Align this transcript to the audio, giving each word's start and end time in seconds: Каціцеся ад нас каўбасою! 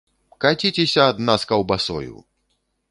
Каціцеся 0.45 1.03
ад 1.11 1.21
нас 1.29 1.41
каўбасою! 1.53 2.15